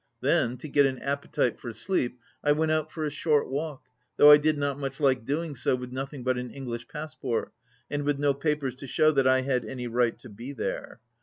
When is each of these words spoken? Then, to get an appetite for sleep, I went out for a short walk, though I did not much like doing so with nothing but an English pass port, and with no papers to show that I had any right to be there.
Then, 0.21 0.57
to 0.57 0.67
get 0.67 0.87
an 0.87 0.97
appetite 0.97 1.59
for 1.59 1.71
sleep, 1.71 2.19
I 2.43 2.53
went 2.53 2.71
out 2.71 2.91
for 2.91 3.05
a 3.05 3.11
short 3.11 3.51
walk, 3.51 3.83
though 4.17 4.31
I 4.31 4.37
did 4.37 4.57
not 4.57 4.79
much 4.79 4.99
like 4.99 5.25
doing 5.25 5.53
so 5.53 5.75
with 5.75 5.91
nothing 5.91 6.23
but 6.23 6.39
an 6.39 6.49
English 6.49 6.87
pass 6.87 7.13
port, 7.13 7.53
and 7.87 8.01
with 8.01 8.17
no 8.17 8.33
papers 8.33 8.73
to 8.77 8.87
show 8.87 9.11
that 9.11 9.27
I 9.27 9.41
had 9.41 9.63
any 9.63 9.85
right 9.85 10.17
to 10.17 10.29
be 10.29 10.53
there. 10.53 10.99